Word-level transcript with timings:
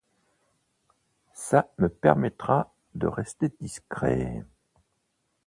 Ça 1.35 1.69
me 1.77 1.87
permettra 1.87 2.73
de 2.95 3.05
rester 3.05 3.49
discret. 3.61 4.43